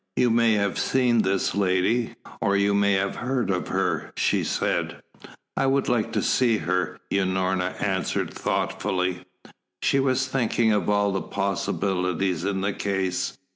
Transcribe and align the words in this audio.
"You 0.15 0.31
may 0.31 0.53
have 0.53 0.79
seen 0.79 1.21
this 1.21 1.53
lady, 1.53 2.15
or 2.41 2.57
you 2.57 2.73
may 2.73 2.93
have 2.93 3.17
heard 3.17 3.51
of 3.51 3.67
her," 3.67 4.11
she 4.17 4.43
said. 4.43 5.03
"I 5.55 5.67
would 5.67 5.87
like 5.89 6.11
to 6.13 6.23
see 6.23 6.57
her," 6.57 6.99
Unorna 7.11 7.79
answered 7.79 8.33
thoughtfully. 8.33 9.25
She 9.83 9.99
was 9.99 10.27
thinking 10.27 10.71
of 10.71 10.89
all 10.89 11.11
the 11.11 11.21
possibilities 11.21 12.43
in 12.45 12.61
the 12.61 12.73
case. 12.73 13.37